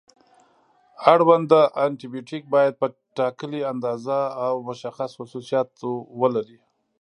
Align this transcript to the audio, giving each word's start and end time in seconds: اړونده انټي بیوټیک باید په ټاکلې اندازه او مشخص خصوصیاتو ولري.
اړونده 1.13 1.61
انټي 1.83 2.07
بیوټیک 2.13 2.43
باید 2.55 2.73
په 2.81 2.87
ټاکلې 3.17 3.61
اندازه 3.71 4.19
او 4.45 4.53
مشخص 4.69 5.11
خصوصیاتو 5.19 5.91
ولري. 6.21 6.59